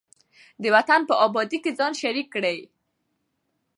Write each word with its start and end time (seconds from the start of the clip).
د 0.61 0.63
وطن 0.75 1.01
په 1.09 1.13
ابادۍ 1.25 1.57
کې 1.63 1.71
ځان 1.79 1.93
شریک 2.01 2.27
کړئ. 2.35 2.57